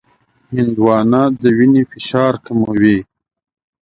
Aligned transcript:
هندوانه 0.55 1.21
د 1.41 1.41
وینې 1.57 1.83
فشار 1.91 2.33
کموي. 2.45 2.99